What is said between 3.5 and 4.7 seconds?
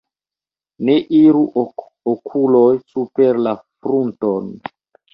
frunton.